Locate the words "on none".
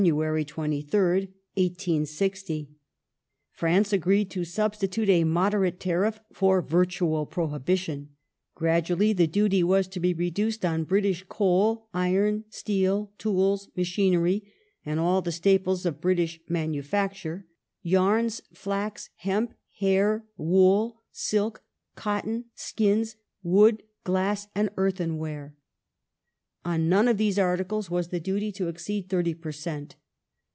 26.63-27.07